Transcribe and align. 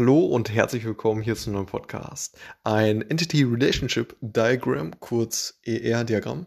Hallo 0.00 0.24
und 0.24 0.50
herzlich 0.50 0.86
willkommen 0.86 1.20
hier 1.20 1.36
zu 1.36 1.50
einem 1.50 1.66
Podcast. 1.66 2.38
Ein 2.64 3.02
Entity 3.02 3.42
Relationship 3.42 4.16
Diagram, 4.22 4.98
kurz 4.98 5.60
ER-Diagramm, 5.66 6.46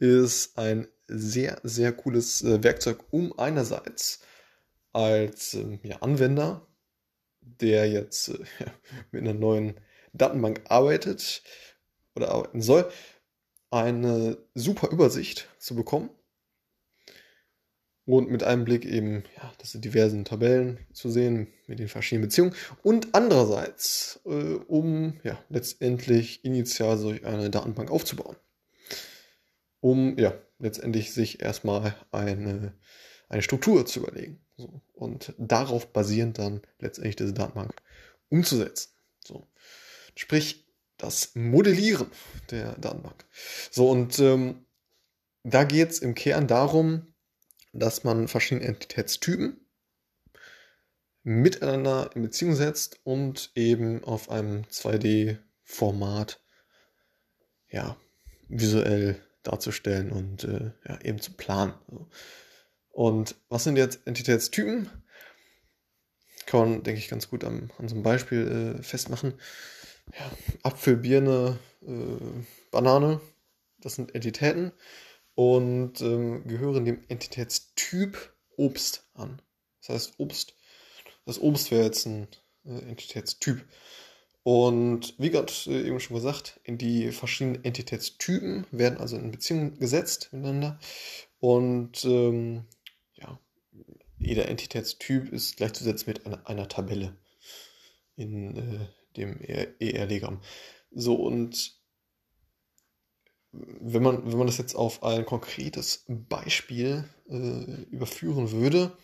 ist 0.00 0.58
ein 0.58 0.88
sehr, 1.06 1.60
sehr 1.62 1.92
cooles 1.92 2.42
äh, 2.42 2.64
Werkzeug, 2.64 3.04
um 3.12 3.32
einerseits 3.38 4.22
als 4.92 5.54
äh, 5.54 5.78
ja, 5.84 5.98
Anwender, 5.98 6.66
der 7.40 7.88
jetzt 7.88 8.30
äh, 8.30 8.44
mit 9.12 9.22
einer 9.22 9.34
neuen 9.34 9.78
Datenbank 10.12 10.62
arbeitet 10.68 11.44
oder 12.16 12.32
arbeiten 12.32 12.60
soll, 12.60 12.90
eine 13.70 14.36
super 14.54 14.90
Übersicht 14.90 15.48
zu 15.60 15.76
bekommen 15.76 16.10
und 18.10 18.28
mit 18.28 18.42
einem 18.42 18.64
Blick 18.64 18.84
eben, 18.84 19.22
ja, 19.36 19.52
das 19.58 19.70
sind 19.70 19.84
diversen 19.84 20.24
Tabellen 20.24 20.78
zu 20.92 21.10
sehen 21.10 21.46
mit 21.68 21.78
den 21.78 21.88
verschiedenen 21.88 22.28
Beziehungen. 22.28 22.54
Und 22.82 23.14
andererseits, 23.14 24.20
äh, 24.24 24.54
um 24.66 25.20
ja, 25.22 25.38
letztendlich 25.48 26.44
initial 26.44 26.98
solch 26.98 27.24
eine 27.24 27.50
Datenbank 27.50 27.90
aufzubauen. 27.90 28.36
Um 29.78 30.18
ja, 30.18 30.34
letztendlich 30.58 31.14
sich 31.14 31.40
erstmal 31.40 31.94
eine, 32.10 32.74
eine 33.28 33.42
Struktur 33.42 33.86
zu 33.86 34.00
überlegen. 34.00 34.40
So. 34.56 34.82
Und 34.92 35.32
darauf 35.38 35.92
basierend 35.92 36.38
dann 36.38 36.62
letztendlich 36.80 37.14
diese 37.14 37.32
Datenbank 37.32 37.72
umzusetzen. 38.28 38.90
So. 39.24 39.46
Sprich, 40.16 40.66
das 40.96 41.36
Modellieren 41.36 42.10
der 42.50 42.74
Datenbank. 42.74 43.24
So, 43.70 43.88
und 43.88 44.18
ähm, 44.18 44.66
da 45.44 45.62
geht 45.62 45.90
es 45.90 46.00
im 46.00 46.14
Kern 46.14 46.48
darum, 46.48 47.06
dass 47.72 48.04
man 48.04 48.28
verschiedene 48.28 48.66
Entitätstypen 48.66 49.56
miteinander 51.22 52.10
in 52.14 52.22
Beziehung 52.22 52.54
setzt 52.54 53.00
und 53.04 53.52
eben 53.54 54.02
auf 54.04 54.30
einem 54.30 54.62
2D-Format 54.64 56.40
ja, 57.68 57.96
visuell 58.48 59.20
darzustellen 59.42 60.10
und 60.10 60.44
äh, 60.44 60.72
ja, 60.88 61.00
eben 61.02 61.20
zu 61.20 61.32
planen. 61.32 61.74
Und 62.90 63.36
was 63.48 63.64
sind 63.64 63.76
jetzt 63.76 64.06
Entitätstypen? 64.06 64.90
Kann 66.46 66.60
man, 66.60 66.82
denke 66.82 66.98
ich, 66.98 67.08
ganz 67.08 67.28
gut 67.28 67.44
an, 67.44 67.70
an 67.78 67.88
so 67.88 67.94
einem 67.94 68.02
Beispiel 68.02 68.78
äh, 68.78 68.82
festmachen. 68.82 69.34
Ja, 70.18 70.30
Apfel, 70.64 70.96
Birne, 70.96 71.58
äh, 71.82 72.44
Banane, 72.72 73.20
das 73.78 73.94
sind 73.94 74.14
Entitäten 74.14 74.72
und 75.40 76.02
ähm, 76.02 76.46
gehören 76.46 76.84
dem 76.84 77.00
Entitätstyp 77.08 78.34
Obst 78.58 79.08
an. 79.14 79.40
Das 79.80 79.88
heißt, 79.88 80.14
Obst, 80.18 80.54
das 81.24 81.40
Obst 81.40 81.70
wäre 81.70 81.84
jetzt 81.84 82.04
ein 82.04 82.28
äh, 82.66 82.78
Entitätstyp. 82.90 83.64
Und 84.42 85.14
wie 85.16 85.30
gerade 85.30 85.50
äh, 85.64 85.86
eben 85.86 85.98
schon 85.98 86.16
gesagt, 86.16 86.60
die 86.66 87.10
verschiedenen 87.10 87.64
Entitätstypen 87.64 88.66
werden 88.70 88.98
also 88.98 89.16
in 89.16 89.30
Beziehung 89.30 89.78
gesetzt 89.78 90.28
miteinander. 90.32 90.78
Und 91.38 92.04
ähm, 92.04 92.66
ja, 93.14 93.40
jeder 94.18 94.46
Entitätstyp 94.46 95.32
ist 95.32 95.56
gleichzusetzen 95.56 96.04
mit 96.06 96.26
einer, 96.26 96.46
einer 96.46 96.68
Tabelle 96.68 97.16
in 98.14 98.56
äh, 98.58 98.86
dem 99.16 99.40
ER-Diagramm. 99.40 100.42
So, 100.90 101.14
und 101.14 101.79
wenn 103.52 104.02
man, 104.02 104.30
wenn 104.30 104.38
man 104.38 104.46
das 104.46 104.58
jetzt 104.58 104.74
auf 104.74 105.02
ein 105.02 105.26
konkretes 105.26 106.04
Beispiel 106.08 107.04
äh, 107.28 107.82
überführen 107.90 108.52
würde, 108.52 108.96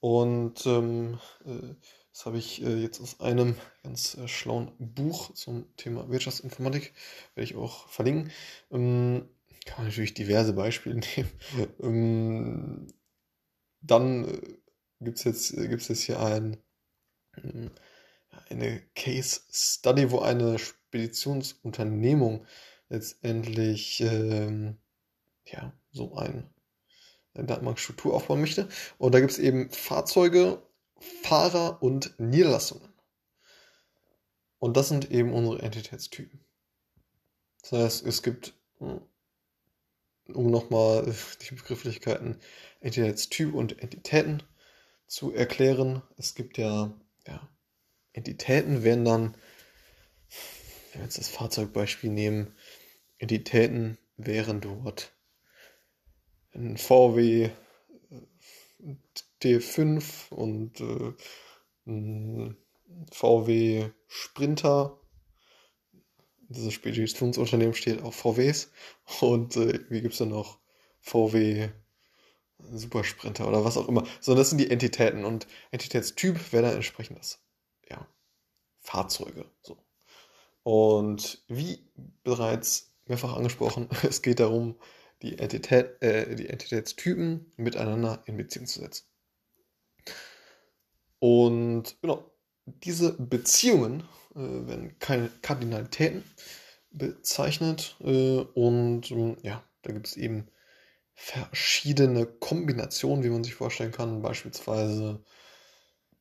und 0.00 0.66
ähm, 0.66 1.18
äh, 1.46 1.74
das 2.12 2.26
habe 2.26 2.36
ich 2.36 2.62
äh, 2.62 2.76
jetzt 2.76 3.00
aus 3.00 3.20
einem 3.20 3.56
ganz 3.82 4.16
äh, 4.16 4.28
schlauen 4.28 4.70
Buch 4.78 5.32
zum 5.32 5.74
Thema 5.76 6.10
Wirtschaftsinformatik, 6.10 6.92
werde 7.34 7.50
ich 7.50 7.56
auch 7.56 7.88
verlinken. 7.88 8.30
Ähm, 8.70 9.28
kann 9.64 9.78
man 9.78 9.86
natürlich 9.86 10.14
diverse 10.14 10.52
Beispiele 10.52 10.96
nehmen. 11.16 11.30
ähm, 11.80 12.86
dann 13.80 14.28
äh, 14.28 14.58
gibt 15.00 15.18
es 15.18 15.24
jetzt, 15.24 15.56
gibt's 15.56 15.88
jetzt 15.88 16.02
hier 16.02 16.20
ein, 16.20 16.58
äh, 17.36 17.70
eine 18.50 18.82
Case 18.94 19.40
Study, 19.50 20.10
wo 20.10 20.20
eine 20.20 20.58
Speditionsunternehmung 20.58 22.46
letztendlich 22.88 24.00
ähm, 24.00 24.76
ja, 25.46 25.72
so 25.92 26.14
ein, 26.16 26.48
eine 27.34 27.46
Datenbankstruktur 27.46 28.14
aufbauen 28.14 28.40
möchte. 28.40 28.68
Und 28.98 29.14
da 29.14 29.20
gibt 29.20 29.32
es 29.32 29.38
eben 29.38 29.70
Fahrzeuge, 29.70 30.62
Fahrer 31.22 31.82
und 31.82 32.18
Niederlassungen. 32.18 32.88
Und 34.58 34.76
das 34.76 34.88
sind 34.88 35.10
eben 35.10 35.32
unsere 35.32 35.60
Entitätstypen. 35.60 36.40
Das 37.62 37.72
heißt, 37.72 38.06
es 38.06 38.22
gibt, 38.22 38.54
hm, 38.78 39.00
um 40.32 40.50
nochmal 40.50 41.14
die 41.42 41.54
Begrifflichkeiten 41.54 42.38
Entitätstyp 42.80 43.54
und 43.54 43.78
Entitäten 43.82 44.42
zu 45.06 45.32
erklären, 45.32 46.02
es 46.16 46.34
gibt 46.34 46.56
ja, 46.56 46.94
ja 47.26 47.48
Entitäten 48.12 48.84
werden 48.84 49.04
dann, 49.04 49.36
wenn 50.94 51.02
wir 51.02 51.06
jetzt 51.06 51.18
das 51.18 51.28
Fahrzeugbeispiel 51.28 52.10
nehmen, 52.10 52.54
Entitäten 53.18 53.98
wären 54.16 54.60
dort 54.60 55.12
ein 56.52 56.76
VW 56.76 57.50
T5 59.42 60.30
und 60.30 60.80
äh, 60.80 61.12
ein 61.86 62.56
VW 63.10 63.90
Sprinter. 64.06 64.98
Dieses 66.48 66.72
Speditionsunternehmen 66.72 67.74
steht 67.74 68.02
auf 68.02 68.14
VWs. 68.14 68.70
Und 69.20 69.56
äh, 69.56 69.80
wie 69.90 70.00
gibt 70.00 70.12
es 70.12 70.18
denn 70.18 70.28
noch 70.28 70.58
VW 71.00 71.70
Supersprinter 72.58 73.48
oder 73.48 73.64
was 73.64 73.76
auch 73.76 73.88
immer. 73.88 74.06
So, 74.20 74.34
das 74.34 74.50
sind 74.50 74.58
die 74.58 74.70
Entitäten. 74.70 75.24
Und 75.24 75.46
Entitätstyp 75.70 76.52
wäre 76.52 76.64
dann 76.64 76.76
entsprechend 76.76 77.18
das, 77.18 77.42
ja, 77.88 78.06
Fahrzeuge. 78.80 79.50
So. 79.62 79.76
Und 80.64 81.44
wie 81.46 81.86
bereits 82.24 82.94
mehrfach 83.06 83.36
angesprochen. 83.36 83.88
Es 84.02 84.22
geht 84.22 84.40
darum, 84.40 84.76
die, 85.22 85.38
Entität, 85.38 86.02
äh, 86.02 86.34
die 86.34 86.48
Entitätstypen 86.48 87.52
miteinander 87.56 88.22
in 88.26 88.36
Beziehung 88.36 88.66
zu 88.66 88.80
setzen. 88.80 89.06
Und 91.18 91.96
genau, 92.02 92.30
diese 92.66 93.12
Beziehungen 93.12 94.00
äh, 94.34 94.38
werden 94.38 94.98
keine 94.98 95.30
Kardinalitäten 95.42 96.24
bezeichnet. 96.90 97.96
Äh, 98.00 98.40
und 98.54 99.10
ähm, 99.10 99.36
ja, 99.42 99.62
da 99.82 99.92
gibt 99.92 100.08
es 100.08 100.16
eben 100.16 100.48
verschiedene 101.14 102.26
Kombinationen, 102.26 103.24
wie 103.24 103.30
man 103.30 103.44
sich 103.44 103.54
vorstellen 103.54 103.92
kann. 103.92 104.22
Beispielsweise, 104.22 105.22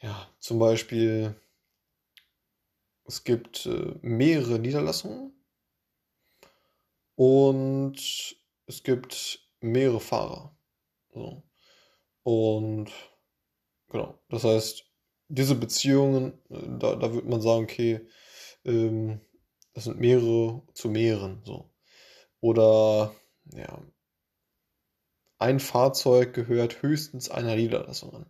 ja, 0.00 0.28
zum 0.38 0.58
Beispiel, 0.58 1.34
es 3.10 3.24
gibt 3.24 3.66
äh, 3.66 3.96
mehrere 4.02 4.60
Niederlassungen 4.60 5.32
und 7.16 7.96
es 8.66 8.84
gibt 8.84 9.40
mehrere 9.60 9.98
Fahrer. 9.98 10.56
So. 11.12 11.42
Und 12.22 12.92
genau, 13.88 14.16
das 14.28 14.44
heißt, 14.44 14.84
diese 15.26 15.56
Beziehungen, 15.56 16.34
äh, 16.50 16.78
da, 16.78 16.94
da 16.94 17.12
würde 17.12 17.28
man 17.28 17.40
sagen, 17.40 17.64
okay, 17.64 18.06
ähm, 18.64 19.20
das 19.74 19.84
sind 19.84 19.98
mehrere 19.98 20.62
zu 20.74 20.88
mehreren. 20.88 21.42
So. 21.44 21.68
Oder 22.40 23.12
ja, 23.52 23.82
ein 25.38 25.58
Fahrzeug 25.58 26.32
gehört 26.32 26.80
höchstens 26.82 27.28
einer 27.28 27.56
Niederlassung 27.56 28.14
an. 28.14 28.26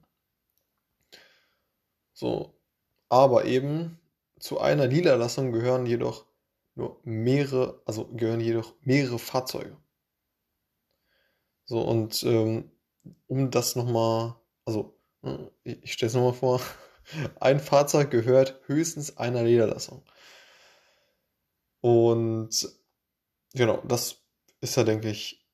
So, 2.14 2.54
aber 3.10 3.44
eben 3.44 3.99
zu 4.40 4.58
einer 4.60 4.88
Niederlassung 4.88 5.52
gehören 5.52 5.86
jedoch 5.86 6.26
nur 6.74 7.00
mehrere, 7.04 7.82
also 7.84 8.06
gehören 8.08 8.40
jedoch 8.40 8.74
mehrere 8.80 9.18
Fahrzeuge. 9.18 9.76
So, 11.64 11.82
und 11.82 12.22
ähm, 12.24 12.70
um 13.26 13.50
das 13.50 13.76
nochmal, 13.76 14.34
also 14.64 14.98
hm, 15.22 15.50
ich 15.62 15.92
stelle 15.92 16.08
es 16.08 16.14
nochmal 16.14 16.32
vor, 16.32 16.60
ein 17.40 17.60
Fahrzeug 17.60 18.10
gehört 18.10 18.60
höchstens 18.66 19.16
einer 19.16 19.42
Niederlassung. 19.42 20.02
Und 21.80 22.68
genau, 23.54 23.82
das 23.86 24.16
ist 24.60 24.76
ja, 24.76 24.84
denke 24.84 25.10
ich, 25.10 25.46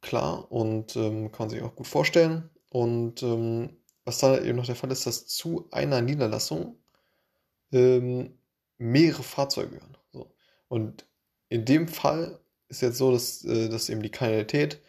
klar 0.00 0.50
und 0.50 0.96
ähm, 0.96 1.32
kann 1.32 1.50
sich 1.50 1.62
auch 1.62 1.74
gut 1.74 1.86
vorstellen. 1.86 2.50
Und 2.70 3.22
ähm, 3.22 3.76
was 4.04 4.18
da 4.18 4.38
eben 4.40 4.56
noch 4.56 4.66
der 4.66 4.76
Fall 4.76 4.92
ist, 4.92 5.06
dass 5.06 5.26
zu 5.26 5.68
einer 5.70 6.00
Niederlassung 6.00 6.78
ähm, 7.72 8.38
mehrere 8.78 9.22
Fahrzeuge 9.22 9.76
gehören. 9.76 9.96
Und 10.68 11.06
in 11.48 11.64
dem 11.64 11.88
Fall 11.88 12.38
ist 12.68 12.82
jetzt 12.82 12.98
so, 12.98 13.12
dass, 13.12 13.44
äh, 13.44 13.68
dass 13.68 13.88
eben 13.88 14.02
die 14.02 14.10
Kanalität 14.10 14.80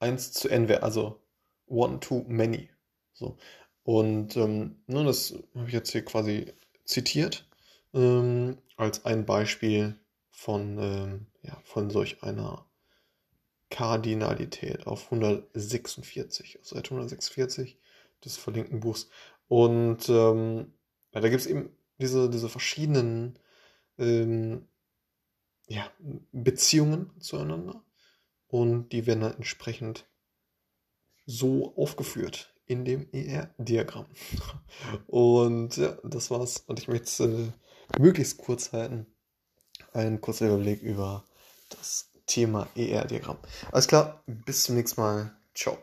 1 0.00 0.32
zu 0.32 0.48
n 0.48 0.68
wäre, 0.68 0.82
also 0.82 1.20
one 1.66 2.00
to 2.00 2.24
many. 2.28 2.68
So. 3.12 3.36
Und 3.84 4.36
ähm, 4.36 4.82
ne, 4.86 5.04
das 5.04 5.34
habe 5.54 5.68
ich 5.68 5.74
jetzt 5.74 5.90
hier 5.92 6.04
quasi 6.04 6.52
zitiert 6.84 7.48
ähm, 7.94 8.58
als 8.76 9.04
ein 9.04 9.24
Beispiel 9.24 9.96
von, 10.30 10.78
ähm, 10.78 11.26
ja, 11.42 11.56
von 11.64 11.90
solch 11.90 12.22
einer 12.22 12.66
Kardinalität 13.70 14.86
auf 14.86 15.04
146, 15.04 16.58
auf 16.60 16.66
Seite 16.66 16.90
146 16.90 17.78
des 18.24 18.36
verlinkten 18.36 18.80
Buchs. 18.80 19.08
Und 19.48 20.08
ähm, 20.08 20.72
ja, 21.12 21.20
da 21.20 21.28
gibt 21.28 21.40
es 21.40 21.46
eben 21.46 21.70
diese, 22.02 22.28
diese 22.28 22.48
verschiedenen 22.48 23.38
ähm, 23.98 24.66
ja, 25.68 25.90
Beziehungen 26.32 27.10
zueinander 27.20 27.84
und 28.48 28.90
die 28.90 29.06
werden 29.06 29.20
dann 29.20 29.36
entsprechend 29.36 30.06
so 31.24 31.74
aufgeführt 31.76 32.54
in 32.66 32.84
dem 32.84 33.08
ER-Diagramm. 33.12 34.06
Und 35.06 35.76
ja, 35.76 35.96
das 36.04 36.30
war's. 36.30 36.64
Und 36.66 36.78
ich 36.78 36.88
möchte 36.88 37.04
es 37.04 37.20
äh, 37.20 37.52
möglichst 37.98 38.38
kurz 38.38 38.72
halten. 38.72 39.06
Ein 39.92 40.20
kurzer 40.20 40.46
Überblick 40.46 40.82
über 40.82 41.24
das 41.70 42.10
Thema 42.26 42.68
ER-Diagramm. 42.74 43.38
Alles 43.70 43.88
klar, 43.88 44.22
bis 44.26 44.64
zum 44.64 44.76
nächsten 44.76 45.00
Mal. 45.00 45.36
Ciao. 45.54 45.78